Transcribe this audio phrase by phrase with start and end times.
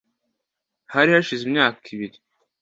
[0.93, 2.17] Hari hashize imyaka ibiri